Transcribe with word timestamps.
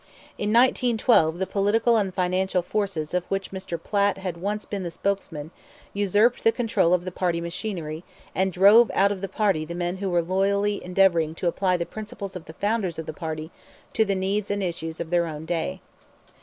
In 0.35 0.49
1912 0.49 1.37
the 1.37 1.45
political 1.45 1.95
and 1.95 2.11
financial 2.11 2.63
forces 2.63 3.13
of 3.13 3.23
which 3.27 3.51
Mr. 3.51 3.79
Platt 3.79 4.17
had 4.17 4.35
once 4.35 4.65
been 4.65 4.81
the 4.81 4.89
spokesman, 4.89 5.51
usurped 5.93 6.43
the 6.43 6.51
control 6.51 6.95
of 6.95 7.05
the 7.05 7.11
party 7.11 7.39
machinery 7.39 8.03
and 8.33 8.51
drove 8.51 8.89
out 8.95 9.11
of 9.11 9.21
the 9.21 9.29
party 9.29 9.63
the 9.63 9.75
men 9.75 9.97
who 9.97 10.09
were 10.09 10.23
loyally 10.23 10.83
endeavoring 10.83 11.35
to 11.35 11.47
apply 11.47 11.77
the 11.77 11.85
principles 11.85 12.35
of 12.35 12.45
the 12.45 12.53
founders 12.53 12.97
of 12.97 13.05
the 13.05 13.13
party 13.13 13.51
to 13.93 14.03
the 14.03 14.15
needs 14.15 14.49
and 14.49 14.63
issues 14.63 14.99
of 14.99 15.11
their 15.11 15.27
own 15.27 15.45
day. 15.45 15.81